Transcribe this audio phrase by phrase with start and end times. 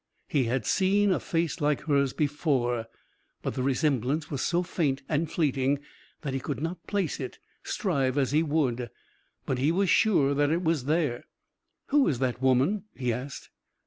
[0.27, 2.87] He had seen a face like hers before,
[3.43, 5.77] but the resemblance was so faint and fleeting
[6.21, 8.89] that he could not place it, strive as he would.
[9.45, 11.25] But he was sure that it was there.
[11.89, 13.51] "Who is that woman?" he asked.